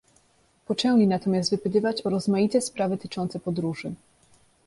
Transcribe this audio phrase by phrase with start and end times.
[0.65, 3.93] Poczęli natomiast wypytywać o rozmaite sprawy tyczące podróży.